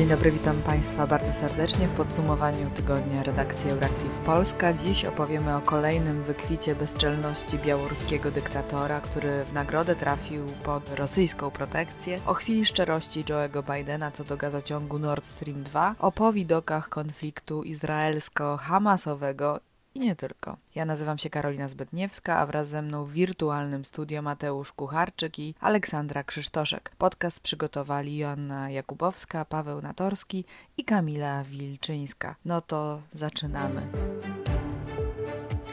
[0.00, 4.72] Dzień dobry, witam Państwa bardzo serdecznie w podsumowaniu tygodnia redakcji Euractiv Polska.
[4.72, 12.20] Dziś opowiemy o kolejnym wykwicie bezczelności białoruskiego dyktatora, który w nagrodę trafił pod rosyjską protekcję,
[12.26, 19.60] o chwili szczerości Joe'ego Bidena co do gazociągu Nord Stream 2, o powidokach konfliktu izraelsko-hamasowego
[19.94, 20.56] i nie tylko.
[20.74, 25.54] Ja nazywam się Karolina Zbytniewska, a wraz ze mną w wirtualnym studio Mateusz Kucharczyk i
[25.60, 26.92] Aleksandra Krzysztoszek.
[26.98, 30.44] Podcast przygotowali Joanna Jakubowska, Paweł Natorski
[30.76, 32.36] i Kamila Wilczyńska.
[32.44, 33.86] No to zaczynamy.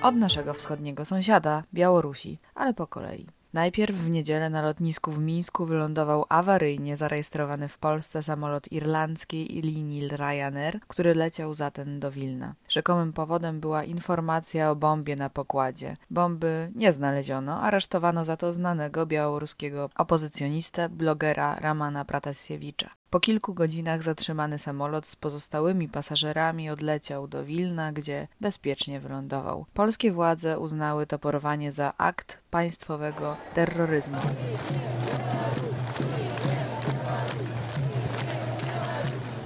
[0.02, 3.37] Od naszego wschodniego sąsiada, Białorusi, ale po kolei.
[3.58, 10.08] Najpierw w niedzielę na lotnisku w Mińsku wylądował awaryjnie zarejestrowany w Polsce samolot irlandzkiej linii
[10.08, 12.54] Ryanair, który leciał zatem do Wilna.
[12.70, 15.98] Rzekomym powodem była informacja o bombie na pokładzie.
[16.10, 22.97] Bomby nie znaleziono, aresztowano za to znanego białoruskiego opozycjonistę, blogera Ramana Pratasiewicza.
[23.10, 29.66] Po kilku godzinach zatrzymany samolot z pozostałymi pasażerami odleciał do Wilna, gdzie bezpiecznie wylądował.
[29.74, 34.18] Polskie władze uznały to porwanie za akt państwowego terroryzmu.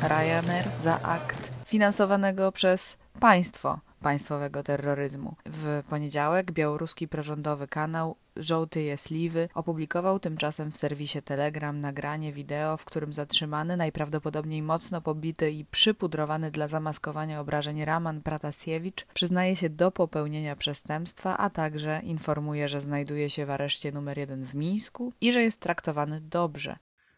[0.01, 5.35] Ryanair za akt finansowanego przez państwo państwowego terroryzmu.
[5.45, 12.85] W poniedziałek białoruski prorządowy kanał Żołty Jesliwy opublikował tymczasem w serwisie Telegram nagranie wideo, w
[12.85, 19.91] którym zatrzymany, najprawdopodobniej mocno pobity i przypudrowany dla zamaskowania obrażeń Raman Pratasiewicz przyznaje się do
[19.91, 25.33] popełnienia przestępstwa, a także informuje, że znajduje się w areszcie numer jeden w Mińsku i
[25.33, 26.75] że jest traktowany dobrze.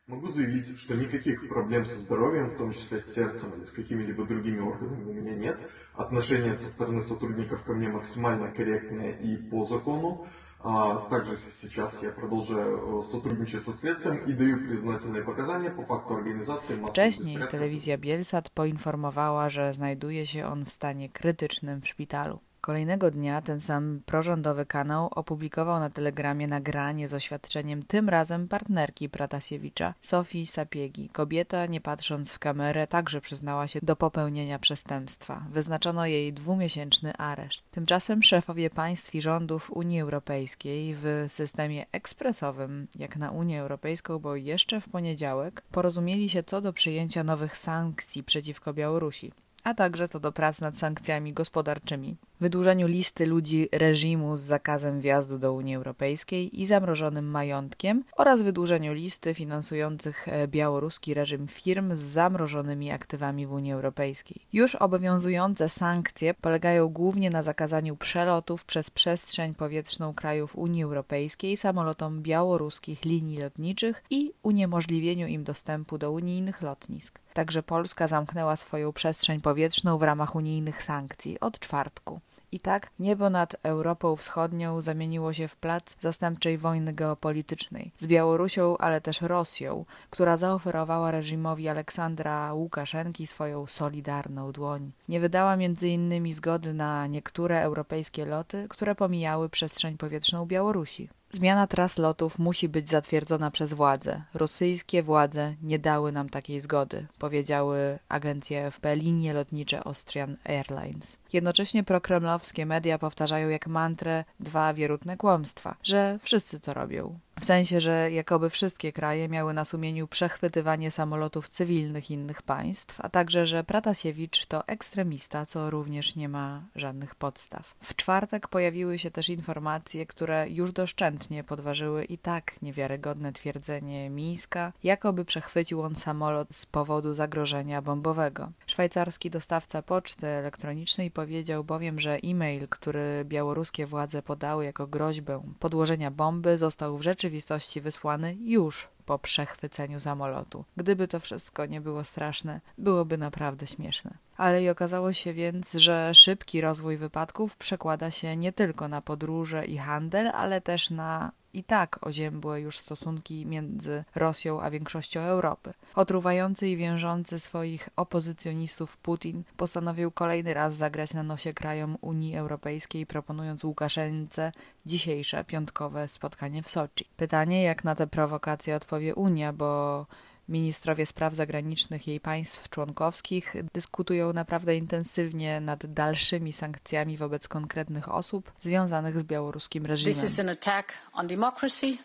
[0.08, 4.26] Могу заявить, что никаких проблем со здоровьем, в том числе с сердцем или с какими-либо
[4.26, 5.58] другими органами у меня нет.
[5.94, 10.28] Отношения со стороны сотрудников ко мне максимально корректные и по закону.
[10.60, 16.76] А также сейчас я продолжаю сотрудничать со следствием и даю признательные показания по факту организации
[16.76, 22.40] массовых Wcześniej telewizja Bielsat poinformowała, że znajduje się on w stanie krytycznym w szpitalu.
[22.66, 29.10] Kolejnego dnia ten sam prorządowy kanał opublikował na telegramie nagranie z oświadczeniem tym razem partnerki
[29.10, 31.10] Pratasiewicza, Sofii Sapiegi.
[31.10, 35.46] Kobieta, nie patrząc w kamerę, także przyznała się do popełnienia przestępstwa.
[35.52, 37.64] Wyznaczono jej dwumiesięczny areszt.
[37.72, 44.36] Tymczasem szefowie państw i rządów Unii Europejskiej w systemie ekspresowym, jak na Unię Europejską, bo
[44.36, 49.32] jeszcze w poniedziałek, porozumieli się co do przyjęcia nowych sankcji przeciwko Białorusi
[49.64, 55.40] a także co do prac nad sankcjami gospodarczymi, wydłużeniu listy ludzi reżimu z zakazem wjazdu
[55.40, 62.00] do Unii Europejskiej i zamrożonym majątkiem oraz wydłużeniu listy finansujących e, białoruski reżim firm z
[62.00, 64.42] zamrożonymi aktywami w Unii Europejskiej.
[64.54, 72.22] Już obowiązujące sankcje polegają głównie na zakazaniu przelotów przez przestrzeń powietrzną krajów Unii Europejskiej samolotom
[72.22, 77.23] białoruskich linii lotniczych i uniemożliwieniu im dostępu do unijnych lotnisk.
[77.34, 82.20] Także Polska zamknęła swoją przestrzeń powietrzną w ramach unijnych sankcji od czwartku.
[82.52, 88.78] I tak niebo nad Europą Wschodnią zamieniło się w plac zastępczej wojny geopolitycznej z Białorusią,
[88.78, 94.92] ale też Rosją, która zaoferowała reżimowi Aleksandra Łukaszenki swoją solidarną dłoń.
[95.10, 101.10] Nie wydała między innymi zgody na niektóre europejskie loty, które pomijały przestrzeń powietrzną Białorusi.
[101.36, 104.22] Zmiana tras lotów musi być zatwierdzona przez władze.
[104.34, 111.18] Rosyjskie władze nie dały nam takiej zgody, powiedziały agencje FP linie lotnicze Austrian Airlines.
[111.34, 117.20] Jednocześnie prokremlowskie media powtarzają jak mantrę dwa wierutne kłamstwa, że wszyscy to robią.
[117.40, 123.10] W sensie, że jakoby wszystkie kraje miały na sumieniu przechwytywanie samolotów cywilnych innych państw, a
[123.10, 127.76] także, że Pratasiewicz to ekstremista, co również nie ma żadnych podstaw.
[127.84, 134.74] W czwartek pojawiły się też informacje, które już doszczętnie podważyły i tak niewiarygodne twierdzenie Mińska,
[134.84, 138.52] jakoby przechwycił on samolot z powodu zagrożenia bombowego.
[138.68, 146.12] Szwajcarski dostawca poczty elektronicznej powiedział bowiem, że e-mail, który białoruskie władze podały jako groźbę podłożenia
[146.12, 150.66] bomby, został w rzeczywistości wysłany już po przechwyceniu samolotu.
[150.78, 154.18] Gdyby to wszystko nie było straszne, byłoby naprawdę śmieszne.
[154.38, 159.66] Ale i okazało się więc, że szybki rozwój wypadków przekłada się nie tylko na podróże
[159.66, 165.74] i handel, ale też na i tak oziębłe już stosunki między Rosją a większością Europy.
[165.96, 173.06] Otruwający i wiążący swoich opozycjonistów Putin postanowił kolejny raz zagrać na nosie krajom Unii Europejskiej,
[173.06, 174.52] proponując Łukaszence
[174.86, 177.06] dzisiejsze piątkowe spotkanie w Soczi.
[177.18, 180.06] Pytanie, jak na te prowokacje odpowie Unia, bo
[180.50, 188.52] Ministrowie spraw zagranicznych jej państw członkowskich dyskutują naprawdę intensywnie nad dalszymi sankcjami wobec konkretnych osób
[188.60, 190.14] związanych z białoruskim reżimem.
[190.14, 191.98] This is an attack on democracy,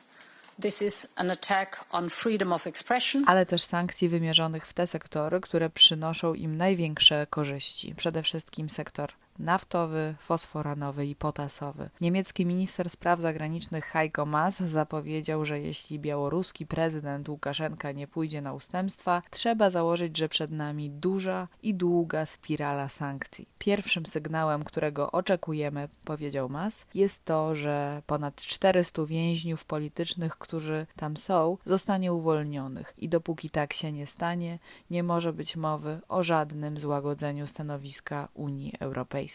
[3.26, 9.12] ale też sankcji wymierzonych w te sektory, które przynoszą im największe korzyści, przede wszystkim sektor
[9.38, 11.90] naftowy, fosforanowy i potasowy.
[12.00, 18.52] Niemiecki minister spraw zagranicznych Heiko Maas zapowiedział, że jeśli białoruski prezydent Łukaszenka nie pójdzie na
[18.52, 23.48] ustępstwa, trzeba założyć, że przed nami duża i długa spirala sankcji.
[23.58, 31.16] Pierwszym sygnałem, którego oczekujemy, powiedział Maas, jest to, że ponad 400 więźniów politycznych, którzy tam
[31.16, 34.58] są, zostanie uwolnionych i dopóki tak się nie stanie,
[34.90, 39.27] nie może być mowy o żadnym złagodzeniu stanowiska Unii Europejskiej.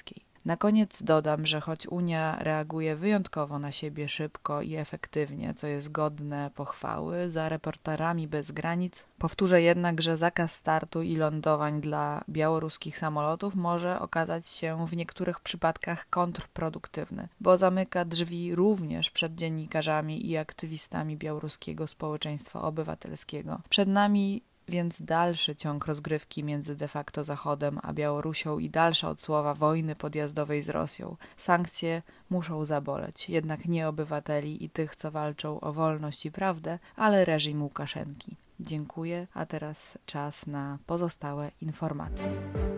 [0.46, 5.92] Na koniec dodam, że choć Unia reaguje wyjątkowo na siebie szybko i efektywnie, co jest
[5.92, 12.98] godne pochwały, za reporterami bez granic, powtórzę jednak, że zakaz startu i lądowań dla białoruskich
[12.98, 20.38] samolotów może okazać się w niektórych przypadkach kontrproduktywny, bo zamyka drzwi również przed dziennikarzami i
[20.38, 23.62] aktywistami białoruskiego społeczeństwa obywatelskiego.
[23.70, 29.54] Przed nami więc dalszy ciąg rozgrywki między de facto Zachodem a Białorusią i dalsza odsłowa
[29.54, 31.16] wojny podjazdowej z Rosją.
[31.38, 37.26] Sankcje muszą zaboleć, jednak nie obywateli i tych, co walczą o wolność i prawdę, ale
[37.26, 38.36] reżim Łukaszenki.
[38.60, 42.73] Dziękuję, a teraz czas na pozostałe informacje.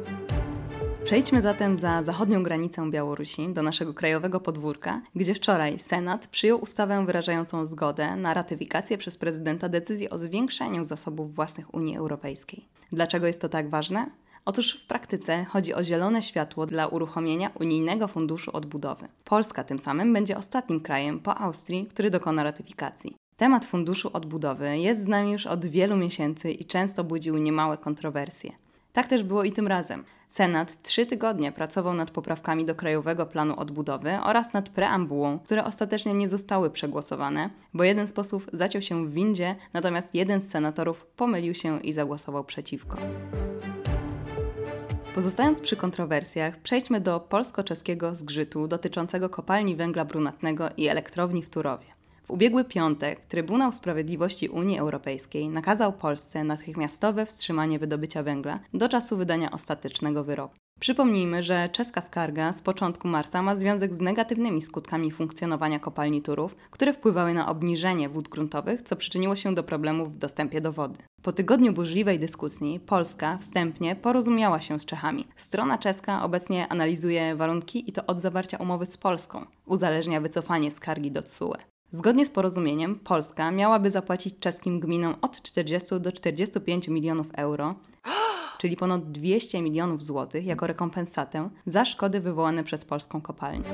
[1.05, 7.05] Przejdźmy zatem za zachodnią granicę Białorusi do naszego krajowego podwórka, gdzie wczoraj Senat przyjął ustawę
[7.05, 12.65] wyrażającą zgodę na ratyfikację przez prezydenta decyzji o zwiększeniu zasobów własnych Unii Europejskiej.
[12.91, 14.11] Dlaczego jest to tak ważne?
[14.45, 19.07] Otóż w praktyce chodzi o zielone światło dla uruchomienia unijnego funduszu odbudowy.
[19.25, 23.15] Polska tym samym będzie ostatnim krajem po Austrii, który dokona ratyfikacji.
[23.37, 28.51] Temat funduszu odbudowy jest z nami już od wielu miesięcy i często budził niemałe kontrowersje.
[28.93, 30.03] Tak też było i tym razem.
[30.29, 36.13] Senat trzy tygodnie pracował nad poprawkami do Krajowego Planu Odbudowy oraz nad preambułą, które ostatecznie
[36.13, 41.05] nie zostały przegłosowane, bo jeden z posłów zaciął się w windzie, natomiast jeden z senatorów
[41.05, 42.97] pomylił się i zagłosował przeciwko.
[45.15, 51.94] Pozostając przy kontrowersjach, przejdźmy do polsko-czeskiego zgrzytu dotyczącego kopalni węgla brunatnego i elektrowni w Turowie.
[52.25, 59.17] W ubiegły piątek Trybunał Sprawiedliwości Unii Europejskiej nakazał Polsce natychmiastowe wstrzymanie wydobycia węgla do czasu
[59.17, 60.55] wydania ostatecznego wyroku.
[60.79, 66.55] Przypomnijmy, że czeska skarga z początku marca ma związek z negatywnymi skutkami funkcjonowania kopalni Turów,
[66.71, 70.99] które wpływały na obniżenie wód gruntowych, co przyczyniło się do problemów w dostępie do wody.
[71.21, 75.27] Po tygodniu burzliwej dyskusji Polska wstępnie porozumiała się z Czechami.
[75.35, 79.45] Strona czeska obecnie analizuje warunki i to od zawarcia umowy z Polską.
[79.65, 81.74] Uzależnia wycofanie skargi do TSUE.
[81.95, 87.75] Zgodnie z porozumieniem Polska miałaby zapłacić czeskim gminom od 40 do 45 milionów euro,
[88.61, 93.69] czyli ponad 200 milionów złotych jako rekompensatę za szkody wywołane przez polską kopalnię.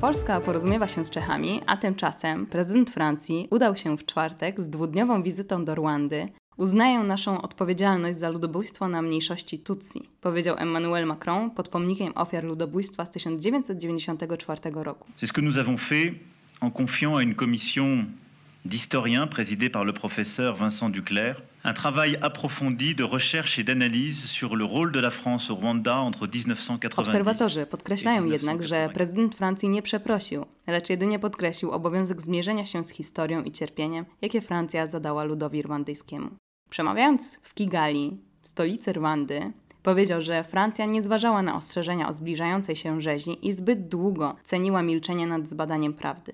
[0.00, 5.22] Polska porozumiewa się z Czechami, a tymczasem prezydent Francji udał się w czwartek z dwudniową
[5.22, 6.28] wizytą do Rwandy.
[6.56, 13.04] Uznaję naszą odpowiedzialność za ludobójstwo na mniejszości Tutsi, powiedział Emmanuel Macron pod pomnikiem ofiar ludobójstwa
[13.04, 15.08] z 1994 roku.
[15.20, 16.33] C'est ce que nous avons fait
[16.64, 18.06] en confiant à une commission
[18.64, 24.54] d'historiens présidée par le professeur Vincent Duclerc un travail approfondi de recherche et d'analyse sur
[24.56, 29.68] le rôle de la France au Rwanda entre 1990 Obserwatorzy podkreślają jednak, że prezydent Francji
[29.68, 35.24] nie przeprosił, lecz jedynie podkreślił obowiązek zmierzenia się z historią i cierpieniem, jakie Francja zadała
[35.24, 36.30] ludowi rwandyjskiemu.
[36.70, 39.52] Przemawiając w Kigali, stolicy Rwandy,
[39.82, 44.82] powiedział, że Francja nie zważała na ostrzeżenia o zbliżającej się rzezi i zbyt długo ceniła
[44.82, 46.33] milczenie nad zbadaniem prawdy.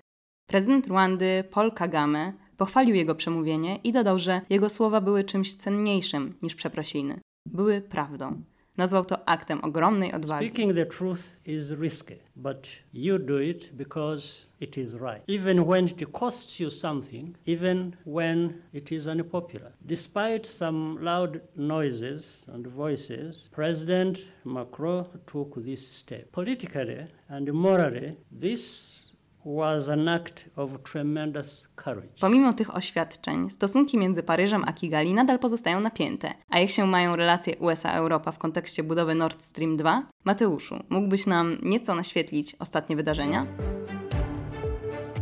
[0.51, 6.35] Prezydent Rwandy Paul Kagame pochwalił jego przemówienie i dodał, że jego słowa były czymś cenniejszym
[6.43, 7.21] niż przeprosiny.
[7.47, 8.43] Były prawdą.
[8.77, 10.49] Nazwał to aktem ogromnej odwagi.
[10.49, 15.23] Speaking the truth is risky, but you do it because it is right.
[15.29, 19.73] Even when it costs you something, even when it is unpopular.
[19.81, 26.33] Despite some loud noises and voices, President Macron took this step.
[26.33, 29.10] Politically and morally, this
[32.21, 36.35] Pomimo tych oświadczeń, stosunki między Paryżem a Kigali nadal pozostają napięte.
[36.51, 40.03] A jak się mają relacje USA-Europa w kontekście budowy Nord Stream 2?
[40.25, 43.47] Mateuszu, mógłbyś nam nieco naświetlić ostatnie wydarzenia?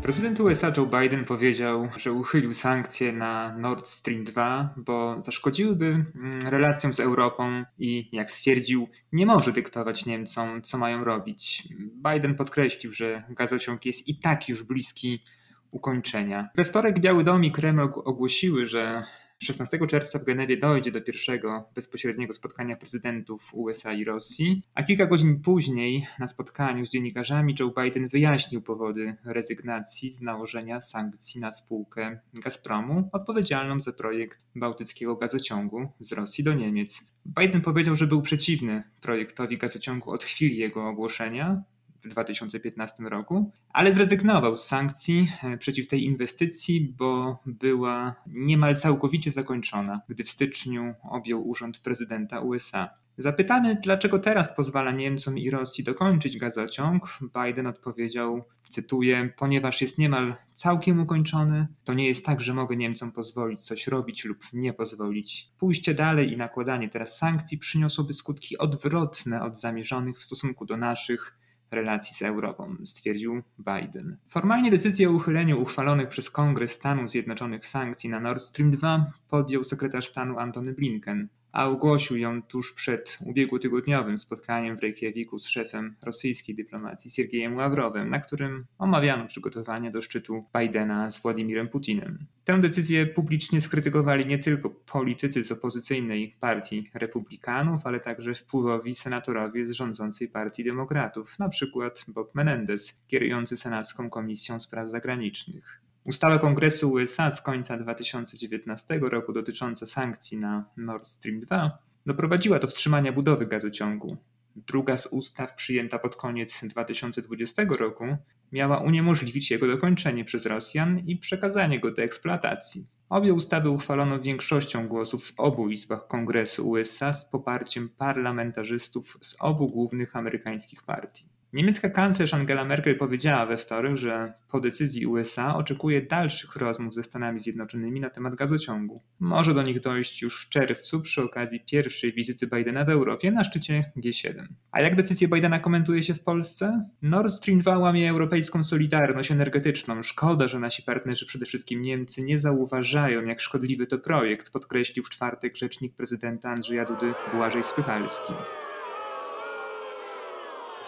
[0.08, 6.40] Prezydent USA Joe Biden powiedział, że uchylił sankcje na Nord Stream 2, bo zaszkodziłyby mm,
[6.40, 11.68] relacjom z Europą i, jak stwierdził, nie może dyktować Niemcom, co mają robić.
[12.12, 15.22] Biden podkreślił, że gazociąg jest i tak już bliski
[15.70, 16.48] ukończenia.
[16.54, 19.04] We wtorek Biały Dom i Kreml ogłosiły, że
[19.38, 25.06] 16 czerwca w Genewie dojdzie do pierwszego bezpośredniego spotkania prezydentów USA i Rosji, a kilka
[25.06, 31.52] godzin później na spotkaniu z dziennikarzami Joe Biden wyjaśnił powody rezygnacji z nałożenia sankcji na
[31.52, 37.04] spółkę Gazpromu odpowiedzialną za projekt bałtyckiego gazociągu z Rosji do Niemiec.
[37.26, 41.62] Biden powiedział, że był przeciwny projektowi gazociągu od chwili jego ogłoszenia,
[42.04, 49.30] w 2015 roku, ale zrezygnował z sankcji e, przeciw tej inwestycji, bo była niemal całkowicie
[49.30, 52.90] zakończona, gdy w styczniu objął urząd prezydenta USA.
[53.18, 60.34] Zapytany, dlaczego teraz pozwala Niemcom i Rosji dokończyć gazociąg, Biden odpowiedział, cytuję, ponieważ jest niemal
[60.54, 65.50] całkiem ukończony, to nie jest tak, że mogę Niemcom pozwolić coś robić lub nie pozwolić.
[65.58, 71.38] Pójście dalej i nakładanie teraz sankcji przyniosłoby skutki odwrotne od zamierzonych w stosunku do naszych
[71.70, 74.16] relacji z Europą, stwierdził Biden.
[74.28, 79.64] Formalnie decyzję o uchyleniu uchwalonych przez Kongres Stanów Zjednoczonych sankcji na Nord Stream 2 podjął
[79.64, 85.96] sekretarz stanu Antony Blinken a ogłosił ją tuż przed ubiegłotygodniowym spotkaniem w Reykjaviku z szefem
[86.02, 92.18] rosyjskiej dyplomacji Siergiejem Ławrowem, na którym omawiano przygotowania do szczytu Bidena z Władimirem Putinem.
[92.44, 99.66] Tę decyzję publicznie skrytykowali nie tylko politycy z opozycyjnej partii republikanów, ale także wpływowi senatorowie
[99.66, 101.90] z rządzącej partii demokratów, np.
[102.08, 105.87] Bob Menendez, kierujący Senacką Komisją Spraw Zagranicznych.
[106.04, 112.66] Ustawa Kongresu USA z końca 2019 roku dotycząca sankcji na Nord Stream 2 doprowadziła do
[112.68, 114.16] wstrzymania budowy gazociągu.
[114.56, 118.04] Druga z ustaw przyjęta pod koniec 2020 roku
[118.52, 122.86] miała uniemożliwić jego dokończenie przez Rosjan i przekazanie go do eksploatacji.
[123.08, 129.68] Obie ustawy uchwalono większością głosów w obu izbach Kongresu USA z poparciem parlamentarzystów z obu
[129.68, 131.37] głównych amerykańskich partii.
[131.52, 137.02] Niemiecka kanclerz Angela Merkel powiedziała we wtorek, że po decyzji USA oczekuje dalszych rozmów ze
[137.02, 139.02] Stanami Zjednoczonymi na temat gazociągu.
[139.20, 143.44] Może do nich dojść już w czerwcu przy okazji pierwszej wizyty Bidena w Europie na
[143.44, 144.46] szczycie G7.
[144.72, 146.88] A jak decyzję Bidena komentuje się w Polsce?
[147.02, 150.02] Nord Stream 2 łamie europejską solidarność energetyczną.
[150.02, 155.10] Szkoda, że nasi partnerzy, przede wszystkim Niemcy, nie zauważają, jak szkodliwy to projekt, podkreślił w
[155.10, 158.32] czwartek rzecznik prezydenta Andrzeja Dudy Błażej Spychalski.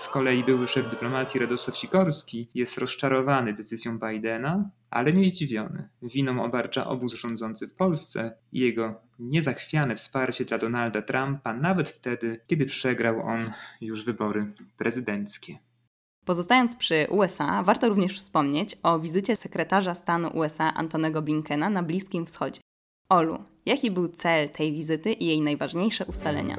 [0.01, 5.89] Z kolei były szef dyplomacji Radosław Sikorski jest rozczarowany decyzją Bidena, ale nie zdziwiony.
[6.03, 12.41] Winą obarcza obóz rządzący w Polsce i jego niezachwiane wsparcie dla Donalda Trumpa, nawet wtedy,
[12.47, 15.59] kiedy przegrał on już wybory prezydenckie.
[16.25, 22.27] Pozostając przy USA, warto również wspomnieć o wizycie sekretarza stanu USA Antonego Blinkena na Bliskim
[22.27, 22.61] Wschodzie.
[23.09, 26.57] Olu, jaki był cel tej wizyty i jej najważniejsze ustalenia?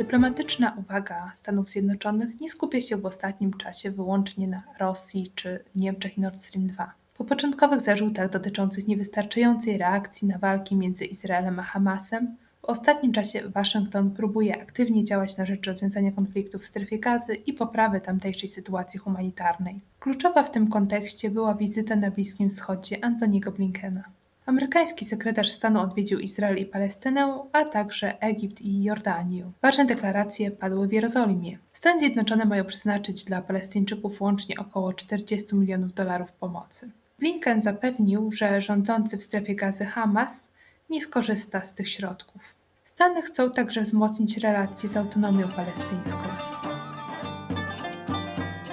[0.00, 6.18] Dyplomatyczna uwaga Stanów Zjednoczonych nie skupia się w ostatnim czasie wyłącznie na Rosji czy Niemczech
[6.18, 6.94] i Nord Stream 2.
[7.16, 13.48] Po początkowych zarzutach dotyczących niewystarczającej reakcji na walki między Izraelem a Hamasem, w ostatnim czasie
[13.48, 19.00] Waszyngton próbuje aktywnie działać na rzecz rozwiązania konfliktu w strefie gazy i poprawy tamtejszej sytuacji
[19.00, 19.80] humanitarnej.
[19.98, 24.04] Kluczowa w tym kontekście była wizyta na Bliskim Wschodzie Antoniego Blinkena.
[24.50, 29.52] Amerykański sekretarz stanu odwiedził Izrael i Palestynę, a także Egipt i Jordanię.
[29.62, 31.58] Ważne deklaracje padły w Jerozolimie.
[31.72, 36.92] Stany Zjednoczone mają przeznaczyć dla Palestyńczyków łącznie około 40 milionów dolarów pomocy.
[37.18, 40.48] Blinken zapewnił, że rządzący w strefie gazy Hamas
[40.90, 42.42] nie skorzysta z tych środków.
[42.84, 46.24] Stany chcą także wzmocnić relacje z autonomią palestyńską.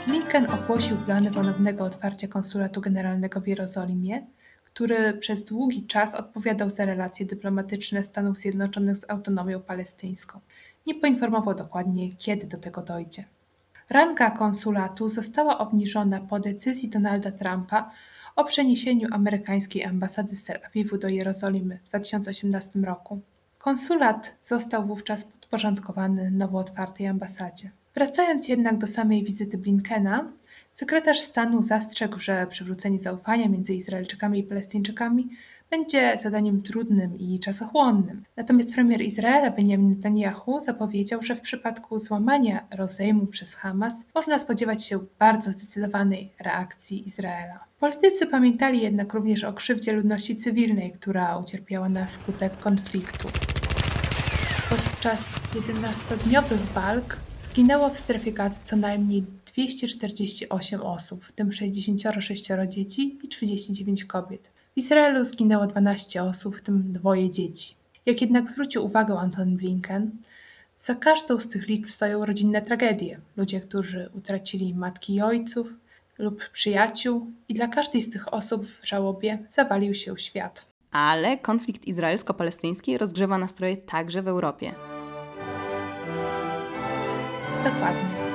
[0.08, 4.28] Blinken ogłosił plany ponownego otwarcia konsulatu generalnego w Jerozolimie,
[4.78, 10.40] który przez długi czas odpowiadał za relacje dyplomatyczne Stanów Zjednoczonych z autonomią palestyńską.
[10.88, 13.24] Nie poinformował dokładnie, kiedy do tego dojdzie.
[13.90, 17.92] Ranga konsulatu została obniżona po decyzji Donalda Trumpa
[18.36, 23.20] o przeniesieniu amerykańskiej ambasady z Tel Awiwu do Jerozolimy w 2018 roku.
[23.58, 27.72] Konsulat został wówczas podporządkowany nowo otwartej ambasadzie.
[27.96, 30.32] Wracając jednak do samej wizyty Blinkena,
[30.80, 35.30] Sekretarz stanu zastrzegł, że przywrócenie zaufania między Izraelczykami i Palestyńczykami
[35.70, 38.24] będzie zadaniem trudnym i czasochłonnym.
[38.36, 44.86] Natomiast premier Izraela Benjamin Netanyahu zapowiedział, że w przypadku złamania rozejmu przez Hamas można spodziewać
[44.86, 47.60] się bardzo zdecydowanej reakcji Izraela.
[47.80, 53.28] Politycy pamiętali jednak również o krzywdzie ludności cywilnej, która ucierpiała na skutek konfliktu.
[54.70, 63.20] Podczas 11-dniowych walk zginęło w strefie gazy co najmniej 248 osób, w tym 66 dzieci
[63.24, 64.52] i 39 kobiet.
[64.76, 67.76] W Izraelu zginęło 12 osób, w tym dwoje dzieci.
[68.06, 70.12] Jak jednak zwrócił uwagę Anton Blinken,
[70.78, 73.20] za każdą z tych liczb stoją rodzinne tragedie.
[73.38, 75.74] Ludzie, którzy utracili matki i ojców
[76.20, 80.66] lub przyjaciół, i dla każdej z tych osób w żałobie zawalił się świat.
[80.92, 84.74] Ale konflikt izraelsko-palestyński rozgrzewa nastroje także w Europie.
[87.64, 88.27] Dokładnie.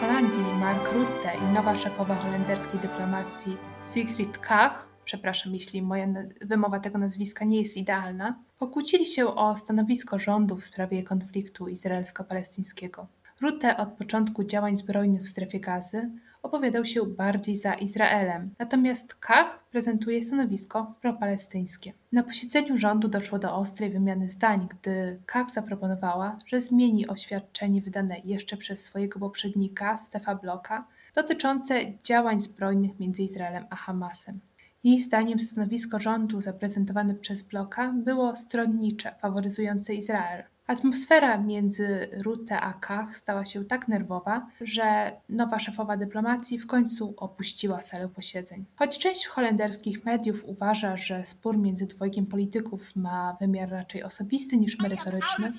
[0.00, 3.56] Holandii Mark Rutte i nowa szefowa holenderskiej dyplomacji
[3.92, 6.06] Sigrid Kaag, przepraszam jeśli moja
[6.40, 13.06] wymowa tego nazwiska nie jest idealna, pokłócili się o stanowisko rządu w sprawie konfliktu izraelsko-palestyńskiego.
[13.40, 16.10] Rutte od początku działań zbrojnych w strefie gazy
[16.46, 21.92] opowiadał się bardziej za Izraelem, natomiast Kach prezentuje stanowisko propalestyńskie.
[22.12, 28.16] Na posiedzeniu rządu doszło do ostrej wymiany zdań, gdy Kach zaproponowała, że zmieni oświadczenie wydane
[28.24, 34.40] jeszcze przez swojego poprzednika, Stefa Bloka, dotyczące działań zbrojnych między Izraelem a Hamasem.
[34.84, 40.44] Jej zdaniem stanowisko rządu zaprezentowane przez Bloka było stronnicze, faworyzujące Izrael.
[40.66, 47.14] Atmosfera między Rutte a Kach stała się tak nerwowa, że nowa szefowa dyplomacji w końcu
[47.16, 48.64] opuściła salę posiedzeń.
[48.76, 54.78] Choć część holenderskich mediów uważa, że spór między dwojgiem polityków ma wymiar raczej osobisty niż
[54.78, 55.52] merytoryczny,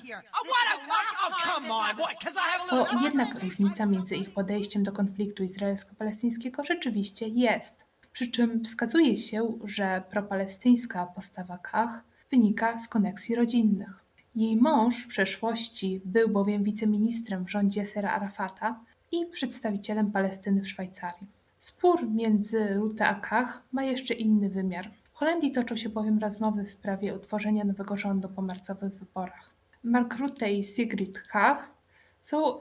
[2.70, 7.86] to jednak różnica między ich podejściem do konfliktu izraelsko-palestyńskiego rzeczywiście jest.
[8.12, 14.07] Przy czym wskazuje się, że propalestyńska postawa Kach wynika z koneksji rodzinnych.
[14.38, 18.80] Jej mąż w przeszłości był bowiem wiceministrem w rządzie Sera Arafata
[19.12, 21.26] i przedstawicielem Palestyny w Szwajcarii.
[21.58, 24.90] Spór między Rutte a Kach ma jeszcze inny wymiar.
[25.12, 29.50] W Holandii toczą się bowiem rozmowy w sprawie utworzenia nowego rządu po marcowych wyborach.
[29.82, 31.74] Mark Rutte i Sigrid Kach
[32.20, 32.60] są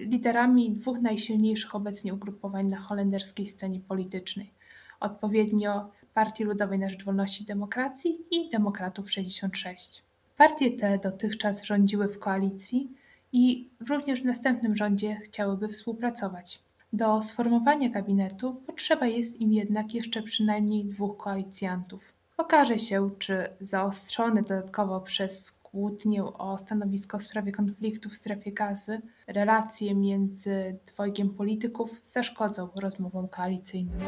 [0.00, 4.52] liderami dwóch najsilniejszych obecnie ugrupowań na holenderskiej scenie politycznej,
[5.00, 10.07] odpowiednio Partii Ludowej na Rzecz Wolności i Demokracji i Demokratów 66.
[10.38, 12.92] Partie te dotychczas rządziły w koalicji
[13.32, 16.62] i również w następnym rządzie chciałyby współpracować.
[16.92, 22.12] Do sformowania gabinetu potrzeba jest im jednak jeszcze przynajmniej dwóch koalicjantów.
[22.36, 29.00] Okaże się, czy zaostrzone dodatkowo przez kłótnię o stanowisko w sprawie konfliktu w strefie gazy,
[29.26, 34.00] relacje między dwojgiem polityków zaszkodzą rozmowom koalicyjnym.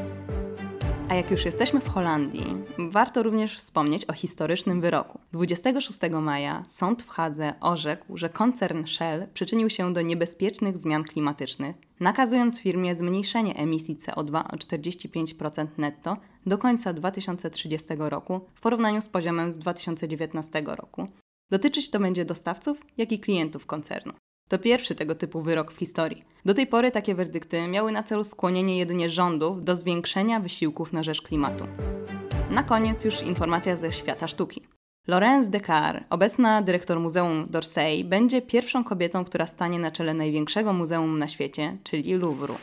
[1.10, 2.46] A jak już jesteśmy w Holandii,
[2.78, 5.20] warto również wspomnieć o historycznym wyroku.
[5.32, 11.76] 26 maja sąd w Hadze orzekł, że koncern Shell przyczynił się do niebezpiecznych zmian klimatycznych,
[12.00, 19.08] nakazując firmie zmniejszenie emisji CO2 o 45% netto do końca 2030 roku w porównaniu z
[19.08, 21.08] poziomem z 2019 roku.
[21.50, 24.12] Dotyczyć to będzie dostawców, jak i klientów koncernu.
[24.50, 26.24] To pierwszy tego typu wyrok w historii.
[26.44, 31.02] Do tej pory takie werdykty miały na celu skłonienie jedynie rządów do zwiększenia wysiłków na
[31.02, 31.64] rzecz klimatu.
[32.50, 34.62] Na koniec już informacja ze świata sztuki.
[35.06, 41.18] Laurence Descartes, obecna dyrektor Muzeum d'Orsay, będzie pierwszą kobietą, która stanie na czele największego muzeum
[41.18, 42.54] na świecie, czyli Louvru.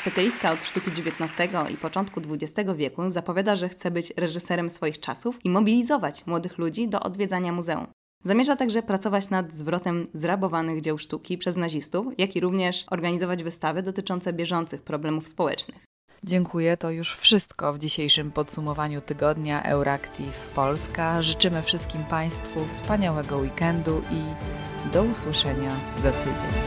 [0.00, 5.44] Specjalistka od sztuki XIX i początku XX wieku zapowiada, że chce być reżyserem swoich czasów
[5.44, 7.86] i mobilizować młodych ludzi do odwiedzania muzeum.
[8.26, 13.82] Zamierza także pracować nad zwrotem zrabowanych dzieł sztuki przez nazistów, jak i również organizować wystawy
[13.82, 15.84] dotyczące bieżących problemów społecznych.
[16.24, 21.22] Dziękuję, to już wszystko w dzisiejszym podsumowaniu tygodnia Euractiv Polska.
[21.22, 24.22] Życzymy wszystkim Państwu wspaniałego weekendu i
[24.92, 26.63] do usłyszenia za tydzień.